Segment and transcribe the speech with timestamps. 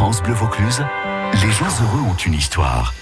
[0.00, 0.82] France Bleu Vaucluse,
[1.42, 2.94] les gens heureux ont une histoire.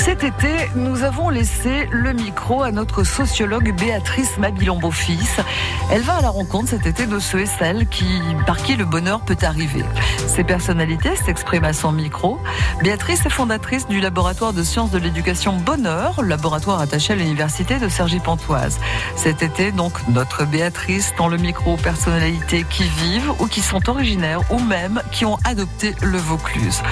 [0.00, 5.44] Cet été, nous avons laissé le micro à notre sociologue Béatrice Mabilon-Beaufils.
[5.92, 8.06] Elle va à la rencontre cet été de ceux et celles qui,
[8.46, 9.84] par qui le bonheur peut arriver.
[10.26, 12.38] Ces personnalités s'expriment à son micro.
[12.82, 17.88] Béatrice est fondatrice du laboratoire de sciences de l'éducation Bonheur, laboratoire attaché à l'université de
[17.90, 18.80] Cergy-Pontoise.
[19.16, 23.90] Cet été, donc, notre Béatrice tend le micro aux personnalités qui vivent ou qui sont
[23.90, 26.82] originaires ou même qui ont adopté le Vaucluse.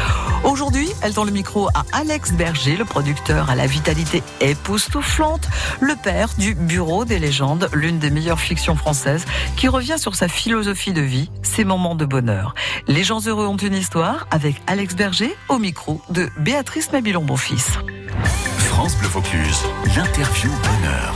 [0.45, 5.47] Aujourd'hui, elle tend le micro à Alex Berger, le producteur à la vitalité époustouflante,
[5.79, 9.25] le père du Bureau des légendes, l'une des meilleures fictions françaises,
[9.57, 12.57] qui revient sur sa philosophie de vie, ses moments de bonheur.
[12.89, 17.79] Les gens heureux ont une histoire avec Alex Berger au micro de Béatrice Mabilon-Bonfils.
[18.59, 19.61] France Bleu Vaucluse,
[19.95, 21.15] l'interview bonheur.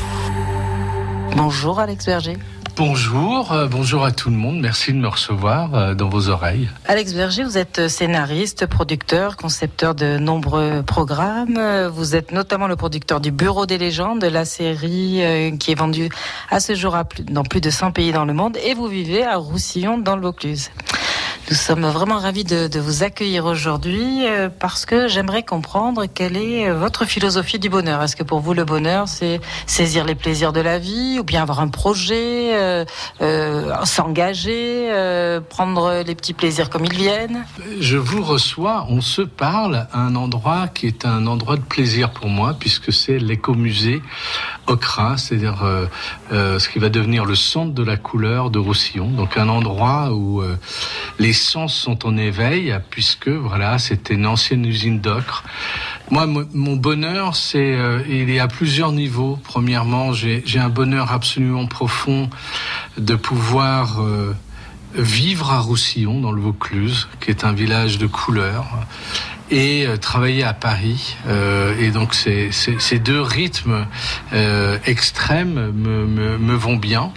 [1.34, 2.36] Bonjour Alex Berger.
[2.74, 4.58] Bonjour, euh, bonjour à tout le monde.
[4.58, 6.70] Merci de me recevoir euh, dans vos oreilles.
[6.86, 11.60] Alex Berger, vous êtes scénariste, producteur, concepteur de nombreux programmes.
[11.92, 16.08] Vous êtes notamment le producteur du Bureau des légendes, la série euh, qui est vendue
[16.50, 16.96] à ce jour
[17.30, 18.56] dans plus de 100 pays dans le monde.
[18.64, 20.70] Et vous vivez à Roussillon, dans le Vaucluse.
[21.50, 26.68] Nous sommes vraiment ravis de, vous accueillir aujourd'hui euh, parce que j'aimerais comprendre quelle est
[26.68, 28.00] euh, votre philosophie du bonheur.
[28.02, 31.42] Est-ce que pour vous le bonheur c'est saisir les plaisirs de la vie ou bien
[31.42, 32.84] avoir un projet, euh,
[33.84, 34.88] s'engager,
[35.48, 37.44] prendre les petits plaisirs comme ils viennent?
[37.80, 42.10] Je vous reçois, on se parle à un endroit qui est un endroit de plaisir
[42.10, 44.00] pour moi puisque c'est l'écomusée
[44.66, 45.86] Okra, c'est-à-dire euh,
[46.32, 49.10] euh, ce qui va devenir le centre de la couleur de Roussillon.
[49.10, 50.56] Donc un endroit où euh,
[51.18, 55.42] les sens sont en éveil, puisque voilà, c'était une ancienne usine d'ocre.
[56.10, 57.76] Moi, mo- mon bonheur, c'est
[58.08, 59.38] il est à plusieurs niveaux.
[59.44, 62.28] Premièrement, j'ai un bonheur absolument profond
[62.98, 64.00] de pouvoir
[64.94, 68.66] vivre à Roussillon, dans le Vaucluse, qui est un village de couleurs
[69.50, 71.16] et euh, travailler à Paris.
[71.26, 73.86] Euh, et donc ces, ces, ces deux rythmes
[74.32, 77.12] euh, extrêmes me, me, me vont bien.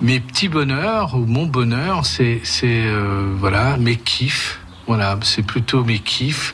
[0.00, 4.60] Mes petits bonheurs ou mon bonheur, c'est euh, voilà mes kiffs.
[4.86, 6.52] Voilà, c'est plutôt mes kiffs.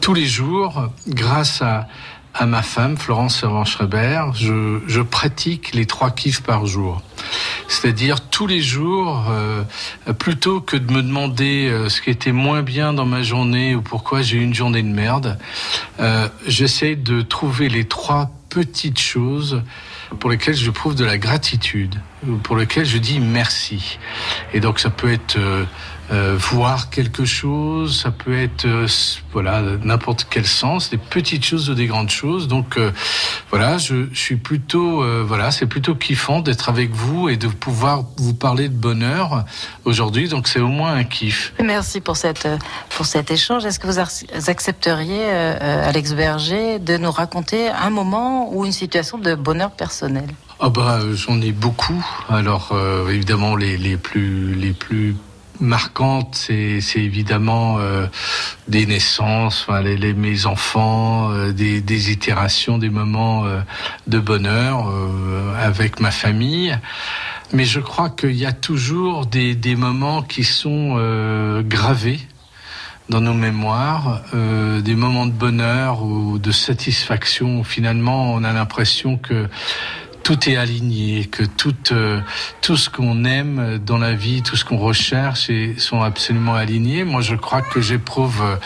[0.00, 1.86] Tous les jours, grâce à
[2.34, 7.02] à ma femme, Florence Servan-Schreiber, je, je pratique les trois kiffs par jour.
[7.68, 9.62] C'est-à-dire tous les jours, euh,
[10.18, 13.82] plutôt que de me demander euh, ce qui était moins bien dans ma journée ou
[13.82, 15.38] pourquoi j'ai eu une journée de merde,
[16.00, 19.62] euh, j'essaie de trouver les trois petites choses
[20.18, 21.94] pour lesquelles je prouve de la gratitude,
[22.26, 23.98] ou pour lesquelles je dis merci.
[24.52, 25.64] Et donc ça peut être euh,
[26.10, 28.88] euh, voir quelque chose, ça peut être euh,
[29.32, 32.48] voilà n'importe quel sens, des petites choses ou des grandes choses.
[32.48, 32.78] Donc
[33.50, 38.34] voilà, je, suis plutôt voilà, c'est plutôt kiffant d'être avec vous et de pouvoir vous
[38.34, 39.44] parler de bonheur
[39.84, 40.28] aujourd'hui.
[40.28, 41.52] Donc c'est au moins un kiff.
[41.62, 42.48] Merci pour, cette,
[42.90, 43.64] pour cet échange.
[43.64, 44.00] Est-ce que vous
[44.50, 50.28] accepteriez, Alex Berger, de nous raconter un moment ou une situation de bonheur personnel
[50.60, 52.04] Ah bah euh, j'en ai beaucoup.
[52.28, 55.16] Alors euh, évidemment les, les plus les plus
[55.60, 58.06] marquantes c'est c'est évidemment euh,
[58.68, 63.44] des naissances, enfin les, les- mes enfants, des, des itérations, des moments
[64.06, 64.90] de bonheur
[65.58, 66.76] avec ma famille.
[67.52, 70.96] Mais je crois qu'il y a toujours des, des moments qui sont
[71.68, 72.20] gravés
[73.10, 77.64] dans nos mémoires, euh, des moments de bonheur ou de satisfaction.
[77.64, 79.48] Finalement, on a l'impression que
[80.22, 82.20] tout est aligné, que tout, euh,
[82.60, 87.02] tout ce qu'on aime dans la vie, tout ce qu'on recherche sont absolument alignés.
[87.02, 88.56] Moi, je crois que j'éprouve euh,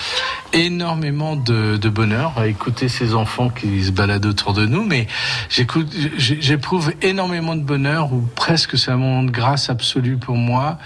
[0.53, 5.07] énormément de, bonheur à écouter ces enfants qui se baladent autour de nous, mais
[6.19, 10.79] j'éprouve énormément de bonheur ou presque c'est un moment de grâce absolue pour moi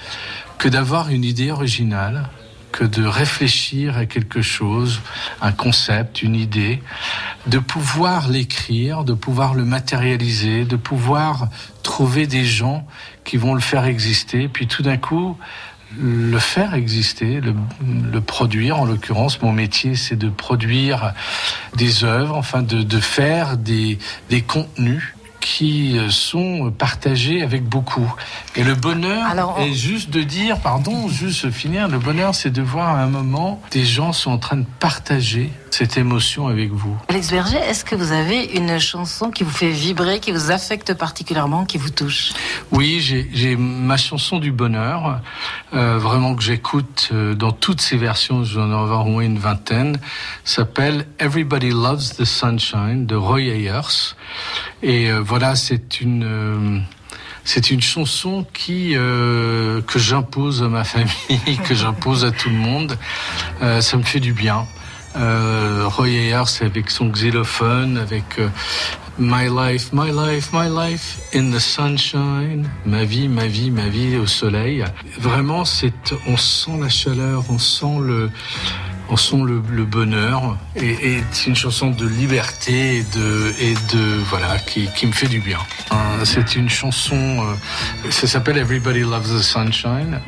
[0.59, 2.29] que d'avoir une idée originale
[2.73, 5.01] que de réfléchir à quelque chose,
[5.41, 6.83] un concept, une idée,
[7.47, 11.49] de pouvoir l'écrire, de pouvoir le matérialiser, de pouvoir
[11.83, 12.87] trouver des gens
[13.25, 15.37] qui vont le faire exister, puis tout d'un coup
[15.99, 17.55] le faire exister, le,
[18.13, 18.79] le produire.
[18.79, 21.15] En l'occurrence, mon métier, c'est de produire
[21.77, 23.99] des œuvres, enfin de, de faire des,
[24.29, 28.13] des contenus qui euh, sont partagés avec beaucoup.
[28.57, 32.51] Et le bonheur Alors, on- est juste de dire, pardon, juste finir, le bonheur, c'est
[32.51, 36.73] de voir à un moment des gens sont en train de partager cette émotion avec
[36.73, 36.99] vous.
[37.07, 40.93] Alex Berger, est-ce que vous avez une chanson qui vous fait vibrer, qui vous affecte
[40.95, 42.33] particulièrement, qui vous touche?
[42.73, 45.21] Oui, j'ai ma chanson du bonheur,
[45.75, 49.23] euh, vraiment que j'écoute euh, dans toutes ses versions, je vais en avoir au moins
[49.23, 50.01] une vingtaine,
[50.43, 54.17] s'appelle Everybody Loves the Sunshine de Roy Ayers.
[54.83, 56.83] Et euh, voilà, c'est une...
[57.45, 62.57] c'est une chanson qui euh, que j'impose à ma famille, que j'impose à tout le
[62.57, 62.99] monde.
[63.63, 64.67] Euh, ça me fait du bien.
[65.17, 68.49] Euh, Roy Ayers avec son xylophone, avec euh,
[69.19, 72.71] My life, my life, my life in the sunshine.
[72.87, 74.85] Ma vie, ma vie, ma vie au soleil.
[75.19, 78.31] Vraiment, c'est, on sent la chaleur, on sent le,
[79.09, 80.57] on sent le, bonheur.
[80.77, 85.13] Et, et c'est une chanson de liberté et de, et de voilà, qui, qui me
[85.13, 85.59] fait du bien.
[85.91, 90.21] Euh, c'est une chanson, euh, ça s'appelle Everybody Loves the Sunshine.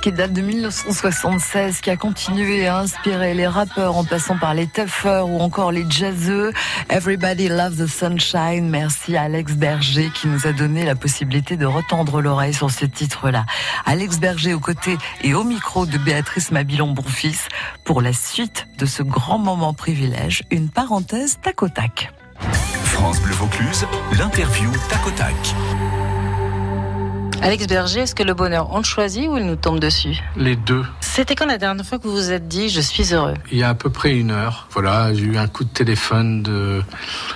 [0.00, 4.68] Qui date de 1976, qui a continué à inspirer les rappeurs en passant par les
[4.68, 6.52] toughers ou encore les jazzeux.
[6.88, 8.68] Everybody loves the sunshine.
[8.68, 12.84] Merci à Alex Berger qui nous a donné la possibilité de retendre l'oreille sur ce
[12.84, 13.44] titre-là.
[13.86, 17.48] Alex Berger aux côtés et au micro de Béatrice Mabilon Bonfils
[17.82, 20.44] pour la suite de ce grand moment privilège.
[20.52, 22.12] Une parenthèse tac au tac.
[22.84, 23.84] France Bleu Vaucluse,
[24.16, 25.34] l'interview tac au tac.
[27.42, 30.56] Alex Berger, est-ce que le bonheur, on le choisit ou il nous tombe dessus Les
[30.56, 30.84] deux.
[31.00, 33.62] C'était quand la dernière fois que vous vous êtes dit je suis heureux Il y
[33.62, 36.82] a à peu près une heure, voilà, j'ai eu un coup de téléphone de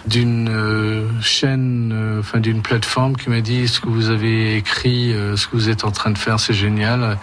[0.06, 5.12] d'une euh, chaîne, euh, enfin d'une plateforme qui m'a dit ce que vous avez écrit,
[5.12, 7.18] euh, ce que vous êtes en train de faire, c'est génial.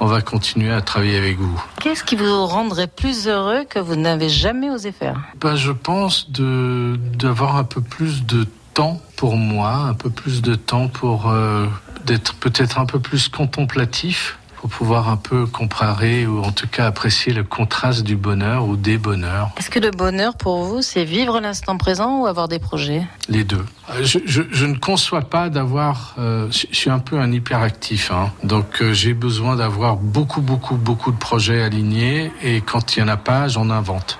[0.00, 1.60] On va continuer à travailler avec vous.
[1.80, 6.30] Qu'est-ce qui vous rendrait plus heureux que vous n'avez jamais osé faire Ben, je pense
[6.30, 11.32] de d'avoir un peu plus de temps pour moi, un peu plus de temps pour
[12.08, 16.86] d'être peut-être un peu plus contemplatif pour pouvoir un peu comparer ou en tout cas
[16.86, 21.04] apprécier le contraste du bonheur ou des bonheurs, Est-ce que le bonheur pour vous, c'est
[21.04, 23.06] vivre l'instant présent ou avoir des projets?
[23.28, 23.64] Les deux.
[23.90, 28.82] Euh, Je, ne conçois pas d'avoir, euh, je, suis un peu un hyperactif, hein, donc
[28.82, 33.08] euh, j'ai besoin d'avoir beaucoup, beaucoup, beaucoup de projets alignés et quand il y en
[33.08, 34.18] a pas, j'en invente.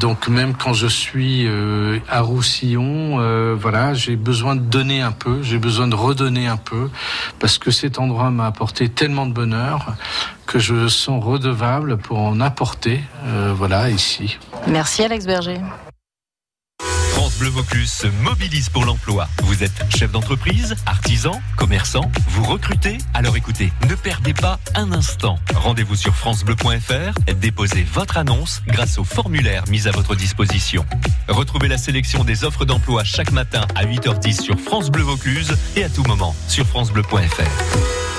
[0.00, 1.46] Donc même quand je suis
[2.08, 6.90] à Roussillon, voilà, j'ai besoin de donner un peu, j'ai besoin de redonner un peu,
[7.38, 9.94] parce que cet endroit m'a apporté tellement de bonheur
[10.46, 13.00] que je sens redevable pour en apporter,
[13.54, 14.38] voilà, ici.
[14.66, 15.60] Merci Alex Berger.
[17.40, 17.52] Bleu
[17.86, 19.26] se mobilise pour l'emploi.
[19.44, 25.38] Vous êtes chef d'entreprise, artisan, commerçant, vous recrutez Alors écoutez, ne perdez pas un instant.
[25.54, 30.84] Rendez-vous sur francebleu.fr, déposez votre annonce grâce au formulaire mis à votre disposition.
[31.28, 35.06] Retrouvez la sélection des offres d'emploi chaque matin à 8h10 sur France Bleu
[35.76, 38.09] et à tout moment sur francebleu.fr.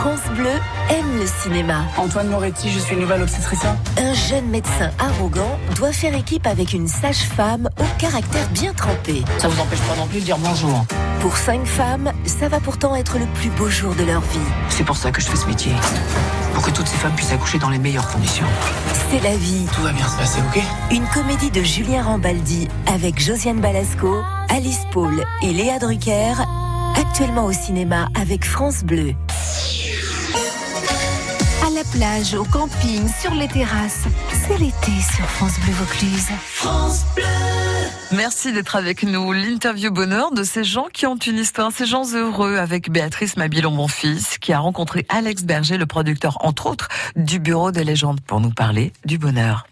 [0.00, 0.48] France Bleu
[0.88, 1.84] aime le cinéma.
[1.98, 3.76] Antoine Moretti, je suis nouvelle obstétricien.
[3.98, 9.22] Un jeune médecin arrogant doit faire équipe avec une sage-femme au caractère bien trempé.
[9.36, 10.86] Ça vous empêche pas non plus de dire bonjour.
[11.20, 14.38] Pour cinq femmes, ça va pourtant être le plus beau jour de leur vie.
[14.70, 15.72] C'est pour ça que je fais ce métier.
[16.54, 18.46] Pour que toutes ces femmes puissent accoucher dans les meilleures conditions.
[19.10, 19.66] C'est la vie.
[19.74, 20.62] Tout va bien se passer, ok?
[20.92, 26.32] Une comédie de Julien Rambaldi avec Josiane Balasco, Alice Paul et Léa Drucker,
[26.98, 29.14] actuellement au cinéma avec France Bleu.
[31.80, 34.04] À la plage, au camping, sur les terrasses,
[34.46, 36.26] c'est l'été sur France Bleu Vaucluse.
[38.12, 39.32] Merci d'être avec nous.
[39.32, 43.70] L'interview bonheur de ces gens qui ont une histoire, ces gens heureux avec Béatrice Mabilon,
[43.70, 48.20] mon fils, qui a rencontré Alex Berger, le producteur, entre autres, du Bureau des légendes,
[48.20, 49.66] pour nous parler du bonheur.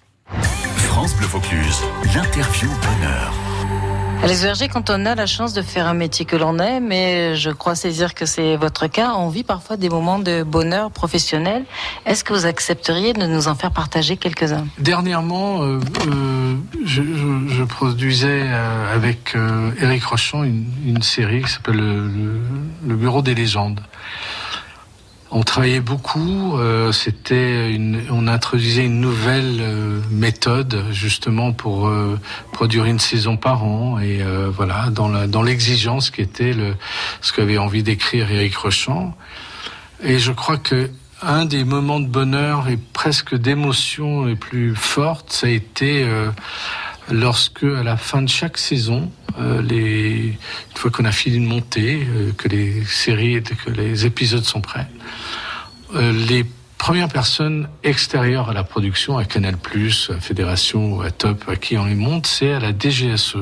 [0.78, 1.82] France Bleu Vaucluse,
[2.14, 3.47] l'interview bonheur.
[4.22, 7.34] Alex Berger, quand on a la chance de faire un métier que l'on aime, et
[7.36, 11.64] je crois saisir que c'est votre cas, on vit parfois des moments de bonheur professionnel.
[12.04, 14.66] Est-ce que vous accepteriez de nous en faire partager quelques-uns?
[14.78, 19.34] Dernièrement, euh, euh, je, produisais euh, avec
[19.80, 22.40] Eric Rochon une, série qui s'appelle le, le-
[22.88, 23.80] le Bureau des légendes.
[25.30, 26.56] On travaillait beaucoup.
[26.56, 27.78] euh, C'était
[28.10, 32.18] on introduisait une nouvelle euh, méthode justement pour euh,
[32.52, 34.20] produire une saison par an et
[34.50, 36.74] voilà dans l'exigence qui était le
[37.20, 39.14] ce qu'avait envie d'écrire Éric Rochant.
[40.02, 45.32] Et je crois que un des moments de bonheur et presque d'émotion les plus fortes,
[45.32, 46.06] ça a été
[47.10, 50.36] lorsque, à la fin de chaque saison, euh, une
[50.74, 54.86] fois qu'on a fini de monter, euh, que les séries, que les épisodes sont prêts,
[55.94, 56.44] euh, les
[56.76, 61.84] premières personnes extérieures à la production, à Canal+, à Fédération à Top, à qui on
[61.84, 63.36] les monte, c'est à la DGSE,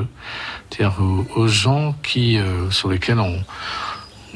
[0.69, 0.97] c'est-à-dire
[1.35, 2.39] aux, gens qui,
[2.71, 3.39] sur lesquels on,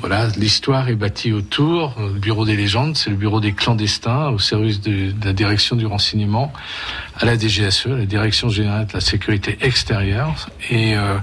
[0.02, 1.96] voilà, l'histoire est bâtie autour.
[2.00, 5.86] Le bureau des légendes, c'est le bureau des clandestins au service de la direction du
[5.86, 6.54] renseignement
[7.22, 10.50] à la DGSE, la Direction générale de la sécurité extérieure.
[10.70, 11.18] Et euh,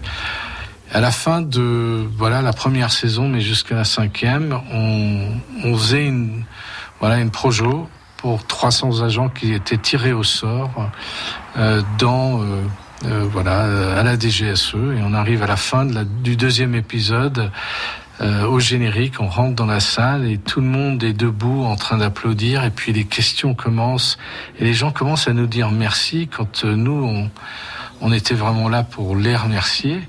[0.93, 6.45] à la fin de voilà la première saison, mais jusqu'à la cinquième, on, faisait une
[7.01, 10.91] voilà une projo pour 300 agents qui étaient tirés au sort
[11.57, 12.63] euh, dans euh,
[13.05, 17.53] euh, voilà à la DGSE et on arrive à la fin du deuxième épisode
[18.21, 21.77] euh, au générique, on rentre dans la salle et tout le monde est debout en
[21.77, 24.19] train d'applaudir et puis les questions commencent
[24.59, 27.31] et les gens commencent à nous dire merci quand euh, nous on,
[28.01, 30.01] on était vraiment là pour les remercier.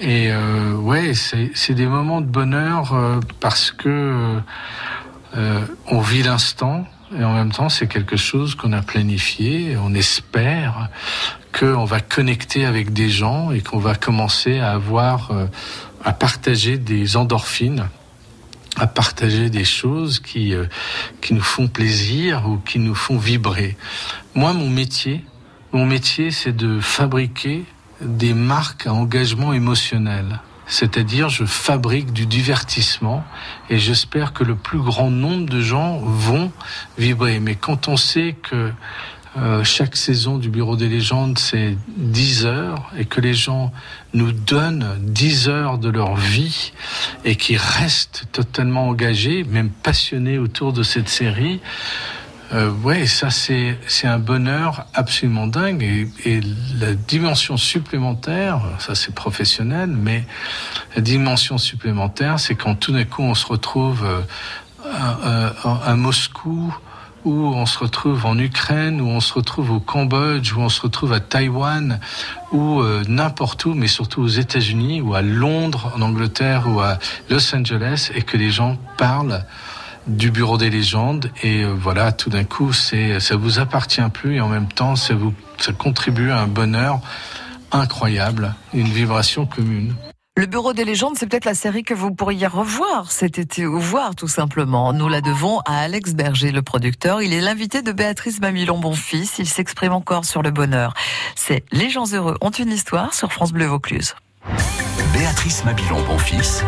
[0.00, 4.40] Et euh, ouais, c'est des moments de bonheur euh, parce que
[5.36, 6.86] euh, on vit l'instant
[7.18, 9.76] et en même temps c'est quelque chose qu'on a planifié.
[9.76, 10.88] On espère
[11.58, 15.46] qu'on va connecter avec des gens et qu'on va commencer à avoir euh,
[16.04, 17.88] à partager des endorphines,
[18.76, 20.66] à partager des choses qui euh,
[21.20, 23.76] qui nous font plaisir ou qui nous font vibrer.
[24.34, 25.24] Moi, mon métier,
[25.72, 27.64] mon métier, c'est de fabriquer
[28.00, 30.40] des marques à engagement émotionnel.
[30.66, 33.24] C'est-à-dire, je fabrique du divertissement
[33.68, 36.50] et j'espère que le plus grand nombre de gens vont
[36.98, 37.40] vibrer.
[37.40, 38.72] Mais quand on sait que
[39.38, 43.72] euh, chaque saison du Bureau des légendes, c'est 10 heures et que les gens
[44.12, 46.72] nous donnent 10 heures de leur vie
[47.24, 51.60] et qui restent totalement engagés, même passionnés autour de cette série,
[52.52, 56.40] euh, ouais, ça c'est un bonheur absolument dingue et,
[56.78, 60.24] la dimension supplémentaire, ça c'est professionnel, mais
[60.94, 66.74] la dimension supplémentaire, c'est quand tout d'un coup on se retrouve euh, à Moscou,
[67.24, 70.80] où on se retrouve en Ukraine, où on se retrouve au Cambodge, où on se
[70.80, 72.00] retrouve à Taïwan,
[72.52, 76.98] ou euh, n'importe où, mais surtout aux États-Unis, ou à Londres, en Angleterre, ou à
[77.30, 79.44] Los Angeles, et que les gens parlent
[80.06, 81.30] du bureau des légendes.
[81.42, 84.96] Et euh, voilà tout d'un coup c'est ça vous appartient plus et en même temps
[84.96, 87.00] ça vous ça contribue à un bonheur
[87.70, 89.94] incroyable une vibration commune
[90.34, 93.78] Le Bureau des légendes, c'est peut-être la série que vous pourriez revoir cet été ou
[93.78, 94.94] voir tout simplement.
[94.94, 97.20] Nous la devons à Alex Berger, le producteur.
[97.20, 99.28] Il est l'invité de Béatrice Mamilon Bonfils.
[99.38, 100.94] Il s'exprime encore sur le bonheur.
[101.36, 104.14] C'est Les gens heureux ont une histoire sur France Bleu Vaucluse.
[105.12, 106.64] Béatrice Mabilon, bon fils,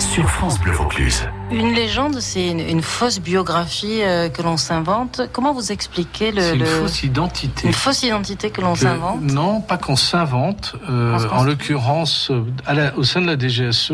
[0.00, 1.28] sur France Bleu Vaucluse.
[1.50, 5.22] Une légende, c'est une, une fausse biographie euh, que l'on s'invente.
[5.32, 9.20] Comment vous expliquez le, c'est une le- fausse identité une fausse identité que l'on s'invente
[9.22, 13.92] non pas qu'on s'invente euh, en l'occurrence euh, au sein de la DGSE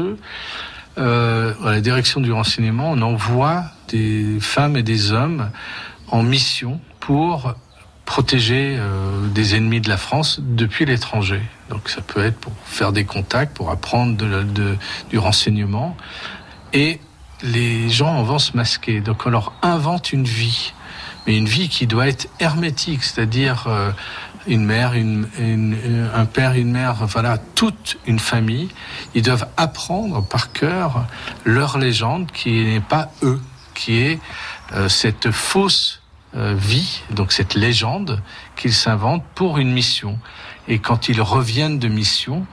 [0.98, 5.50] euh, à la direction du renseignement on envoie des femmes et des hommes
[6.08, 7.54] en mission pour
[8.06, 11.40] protéger euh, des ennemis de la France depuis l'étranger.
[11.70, 14.76] Donc ça peut être pour faire des contacts, pour apprendre de, de-
[15.10, 15.96] du renseignement.
[16.74, 17.00] Et
[17.42, 19.00] les gens en vont se masquer.
[19.00, 20.72] Donc on leur invente une vie,
[21.26, 23.90] mais une vie qui doit être hermétique, c'est-à-dire euh,
[24.46, 28.68] une mère, une, une- un père, une mère, voilà, toute une famille.
[29.14, 31.06] Ils doivent apprendre par cœur
[31.44, 33.40] leur légende qui n'est pas eux,
[33.74, 34.18] qui est
[34.74, 36.00] euh, cette fausse
[36.34, 38.20] euh, vie, donc cette légende
[38.56, 40.18] qu'ils s'inventent pour une mission.
[40.68, 42.46] Et quand ils reviennent de mission,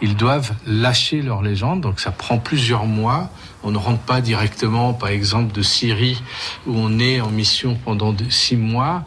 [0.00, 3.30] ils doivent lâcher leur légende, donc ça prend plusieurs mois.
[3.62, 6.22] On ne rentre pas directement, par exemple, de Syrie,
[6.66, 9.04] où on est en mission pendant six mois.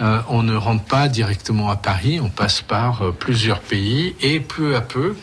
[0.00, 4.40] Euh, on ne rentre pas directement à Paris, on passe par euh, plusieurs pays, et
[4.40, 5.16] peu à peu,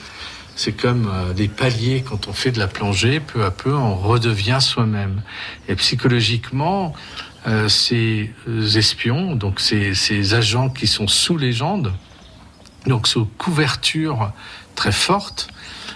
[0.56, 3.96] c'est comme euh, les paliers quand on fait de la plongée, peu à peu on
[3.96, 5.22] redevient soi-même.
[5.68, 6.94] Et psychologiquement,
[7.68, 8.32] ces
[8.76, 11.94] espions, donc ces, ces agents qui sont sous légende,
[12.86, 14.34] donc sous couverture
[14.80, 15.50] très forte,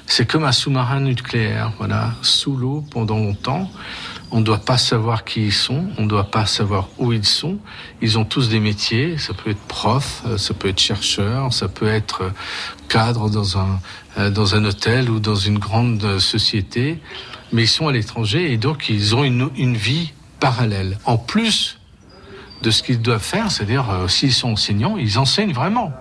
[0.08, 3.72] c'est comme un sous-marin nucléaire, voilà, sous l'eau pendant longtemps.
[4.30, 7.26] On ne doit pas savoir qui ils sont, on ne doit pas savoir où ils
[7.26, 7.60] sont.
[8.02, 11.70] Ils ont tous des métiers, ça peut être prof, euh, ça peut être chercheur, ça
[11.70, 12.30] peut être euh,
[12.90, 13.80] cadre dans un,
[14.18, 17.00] euh, dans un hôtel ou dans une grande société,
[17.54, 20.12] mais ils sont à l'étranger et donc ils ont une, une vie
[20.42, 20.98] parallèle.
[21.06, 21.80] En plus
[22.64, 25.94] de ce qu'ils doivent faire, c'est-à-dire s'ils sont enseignants, ils enseignent vraiment.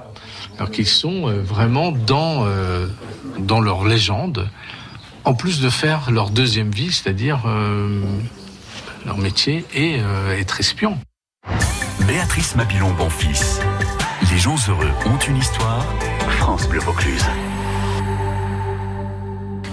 [0.58, 2.86] Alors qu'ils sont euh, vraiment dans, euh,
[3.38, 4.48] dans leur légende,
[5.24, 8.02] en plus de faire leur deuxième vie, c'est-à-dire euh,
[9.06, 10.00] leur métier et
[10.38, 10.98] être espion.
[12.06, 13.60] Béatrice Mabilon Bonfils.
[14.30, 15.84] Les gens heureux ont une histoire.
[16.38, 17.24] France Bleu Vaucluse.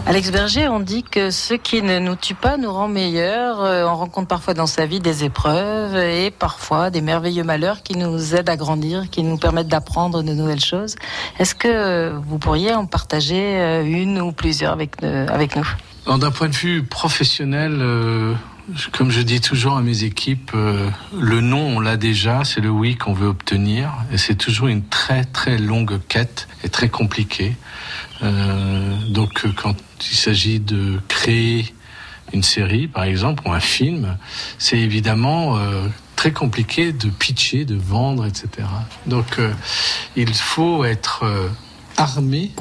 [0.06, 3.62] Alex Berger, on dit que ce qui ne nous tue pas nous rend meilleurs.
[3.62, 7.96] Euh, On rencontre parfois dans sa vie des épreuves et parfois des merveilleux malheurs qui
[7.96, 10.96] nous aident à grandir, qui nous permettent d'apprendre de nouvelles choses.
[11.38, 16.18] Est-ce que vous pourriez en partager euh, une ou plusieurs avec, euh, nous?
[16.18, 17.80] D'un point de vue professionnel,
[18.92, 22.70] comme je dis toujours à mes équipes, euh, le non, on l'a déjà, c'est le
[22.70, 23.94] oui qu'on veut obtenir.
[24.12, 27.56] Et c'est toujours une très très longue quête et très compliquée.
[28.22, 29.76] Euh, donc euh, quand
[30.12, 31.74] il s'agit de créer
[32.34, 34.18] une série, par exemple, ou un film,
[34.60, 35.58] c'est évidemment
[36.16, 38.68] très compliqué de pitcher, de vendre, etc.
[39.08, 39.40] Donc
[40.16, 41.26] il faut être
[41.98, 42.52] armé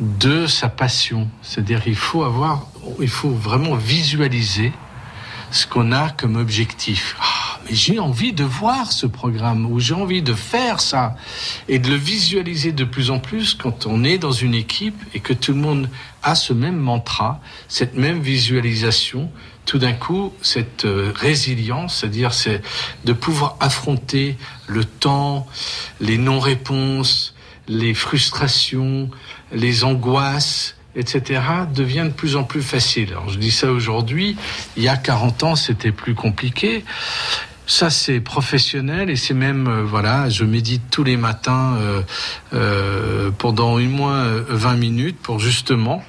[0.00, 1.28] de sa passion.
[1.42, 4.72] C'est-à-dire il faut avoir, il faut vraiment visualiser
[5.50, 7.16] ce qu'on a comme objectif.
[7.20, 11.16] Ah, mais j'ai envie de voir ce programme ou j'ai envie de faire ça
[11.68, 15.20] et de le visualiser de plus en plus quand on est dans une équipe et
[15.20, 15.88] que tout le monde
[16.22, 19.30] a ce même mantra, cette même visualisation.
[19.64, 22.62] Tout d'un coup, cette euh, résilience, c'est-à-dire c'est
[23.04, 24.36] de pouvoir affronter
[24.68, 25.46] le temps,
[26.00, 27.34] les non-réponses,
[27.68, 29.10] les frustrations,
[29.52, 33.10] les angoisses, etc., devient de plus en plus facile.
[33.10, 34.36] Alors je dis ça aujourd'hui,
[34.76, 36.84] il y a 40 ans c'était plus compliqué.
[37.68, 42.02] Ça c'est professionnel et c'est même, euh, voilà, je médite tous les matins euh,
[42.54, 46.04] euh, pendant au moins euh, 20 minutes pour justement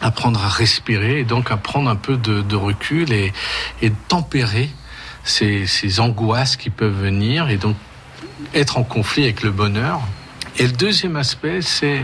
[0.00, 3.32] apprendre à respirer et donc à prendre un peu de, recul et,
[3.82, 4.70] et de tempérer
[5.24, 7.76] ces angoisses qui peuvent venir et donc
[8.54, 10.00] être en conflit avec le bonheur.
[10.58, 12.02] Et le deuxième aspect, c'est,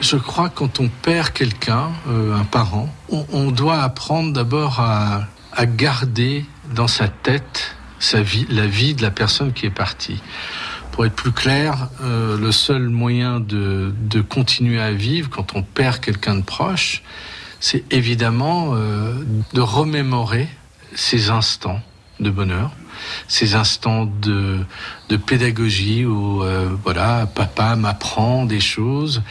[0.00, 5.24] je crois, quand on perd quelqu'un, euh, un parent, on, on doit apprendre d'abord à,
[5.52, 10.20] à garder dans sa tête sa vie, la vie de la personne qui est partie.
[10.92, 15.62] Pour être plus clair, euh, le seul moyen de, de continuer à vivre quand on
[15.62, 17.02] perd quelqu'un de proche,
[17.60, 19.14] c'est évidemment euh,
[19.52, 20.48] de remémorer
[20.94, 21.80] ces instants
[22.20, 22.70] de bonheur,
[23.28, 24.58] ces instants de,
[25.08, 29.22] de pédagogie où euh, voilà, papa m'apprend des choses,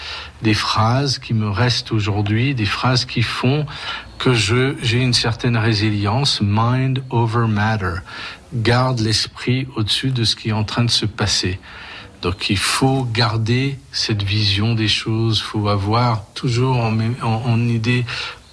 [0.42, 3.66] des phrases qui me restent aujourd'hui, des phrases qui font
[4.18, 7.96] que je j'ai une certaine résilience, mind over matter,
[8.54, 11.60] garde l'esprit au-dessus de ce qui est en train de se passer.
[12.22, 18.04] Donc il faut garder cette vision des choses, faut avoir toujours en, en- en idée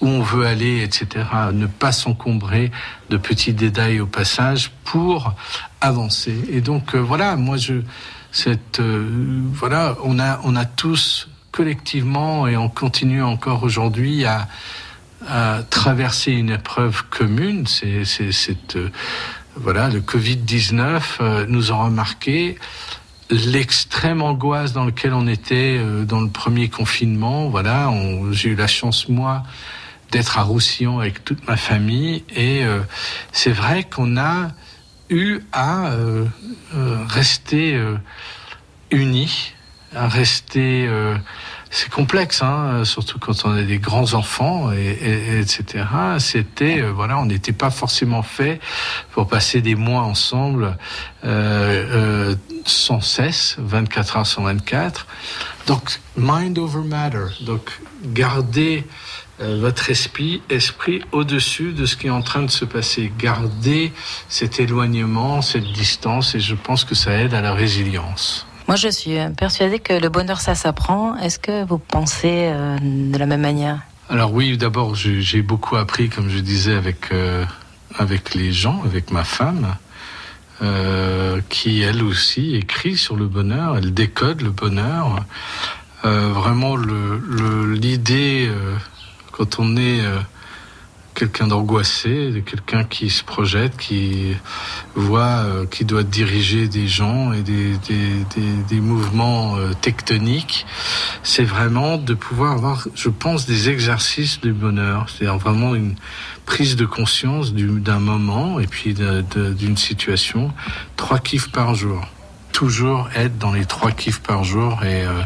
[0.02, 1.24] où on veut aller, etc.
[1.54, 2.70] Ne pas s'encombrer
[3.08, 5.32] de petits détails au passage pour
[5.80, 6.36] avancer.
[6.50, 7.82] Et donc euh, voilà, moi je
[8.32, 9.08] cette euh,
[9.52, 14.48] voilà, on a on a tous collectivement et on continue encore aujourd'hui à
[15.70, 17.66] traverser une épreuve commune.
[17.66, 18.90] C'est cette euh,
[19.54, 22.58] voilà, le Covid-19 euh, nous aura marqué
[23.30, 27.48] l'extrême angoisse dans laquelle on était dans le premier confinement.
[27.48, 27.90] Voilà,
[28.32, 29.42] j'ai eu la chance moi
[30.12, 32.22] d'être à Roussillon avec toute ma famille.
[32.36, 32.80] Et euh,
[33.32, 34.52] c'est vrai qu'on a
[35.10, 36.26] eu à euh,
[36.74, 37.96] euh, rester euh,
[38.90, 39.54] unis,
[39.94, 41.16] à rester euh,
[41.74, 45.84] c'est complexe, hein, surtout quand on a des grands enfants, et, et- et etc.
[46.18, 48.60] C'était, euh, voilà, on n'était pas forcément fait
[49.12, 50.76] pour passer des mois ensemble
[51.24, 55.06] euh, euh, sans cesse, 24 heures sur 24.
[55.66, 57.24] Donc, mind over matter.
[57.40, 57.70] Donc,
[58.04, 58.84] gardez
[59.40, 63.10] euh, votre esprit, esprit au-dessus de ce qui est en train de se passer.
[63.18, 63.92] Gardez
[64.28, 68.46] cet éloignement, cette distance, et je pense que ça aide à la résilience.
[68.68, 71.16] Moi, je suis persuadée que le bonheur, ça s'apprend.
[71.16, 73.80] Est-ce que vous pensez euh, de la même manière?
[74.08, 77.44] Alors oui, d'abord, j'ai beaucoup appris, comme je disais, avec, euh,
[77.98, 79.74] avec les gens, avec ma femme,
[80.62, 85.24] euh, qui, elle aussi, écrit sur le bonheur, elle décode le bonheur.
[86.04, 88.50] Vraiment, l'idée,
[89.30, 90.02] quand on est
[91.14, 94.34] quelqu'un d'angoissé, quelqu'un qui se projette, qui
[94.94, 97.72] voit, euh, qui doit diriger des gens et des,
[98.68, 100.66] des, mouvements euh, tectoniques,
[101.22, 105.94] c'est vraiment de pouvoir avoir, je pense, des exercices du bonheur, c'est-à-dire vraiment une
[106.46, 110.52] prise de conscience du- d'un moment et puis d'une situation,
[110.96, 112.00] trois kiffs par jour.
[112.52, 115.22] Toujours être dans les trois kiffs par jour et, euh,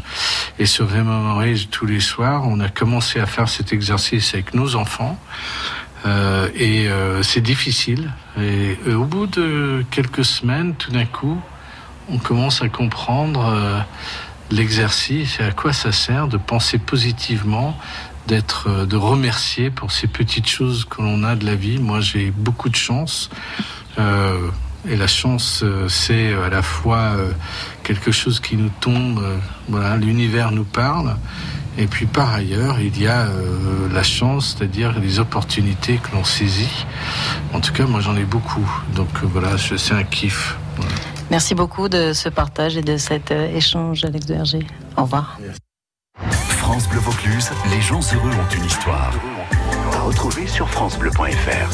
[0.60, 2.46] et se remémorer tous les soirs.
[2.46, 5.18] On a commencé à faire cet exercice avec nos enfants.
[6.04, 8.12] Euh, et euh, c'est difficile.
[8.38, 11.40] Et euh, au bout de quelques semaines, tout d'un coup,
[12.08, 13.84] on commence à comprendre
[14.52, 17.76] l'exercice et à quoi ça sert de penser positivement,
[18.28, 21.78] d'être, de remercier pour ces petites choses que l'on a de la vie.
[21.78, 23.28] Moi, j'ai beaucoup de chance.
[23.98, 27.16] Et la chance, c'est à la fois
[27.82, 29.20] quelque chose qui nous tombe,
[29.98, 31.16] l'univers nous parle.
[31.78, 36.24] Et puis par ailleurs, il y a euh, la chance, c'est-à-dire les opportunités que l'on
[36.24, 36.86] saisit.
[37.52, 38.66] En tout cas, moi j'en ai beaucoup.
[38.94, 40.56] Donc euh, voilà, je- c'est un kiff.
[40.76, 40.92] Voilà.
[41.30, 44.66] Merci beaucoup de ce partage et de cet euh, échange, Alex de Hergé.
[44.96, 45.38] Au revoir.
[46.30, 49.12] France Bleu Vaucluse, les gens heureux ont une histoire.
[49.92, 51.70] À retrouver sur FranceBleu.fr.